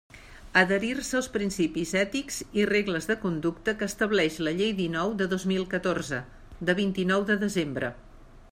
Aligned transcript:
Adherir-se 0.59 1.17
als 1.17 1.27
principis 1.35 1.91
ètics 1.99 2.39
i 2.61 2.65
regles 2.71 3.07
de 3.11 3.17
conducta 3.27 3.75
que 3.81 3.89
estableix 3.93 4.41
la 4.47 4.55
Llei 4.61 4.75
dinou 4.83 5.15
de 5.23 5.31
dos 5.37 5.47
mil 5.55 5.69
catorze, 5.77 6.23
de 6.71 6.81
vint-i-nou 6.81 7.29
de 7.33 7.37
desembre. 7.49 7.97